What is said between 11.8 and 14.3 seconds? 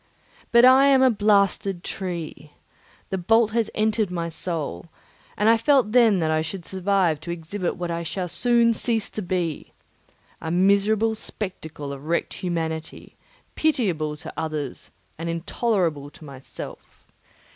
of wrecked humanity, pitiable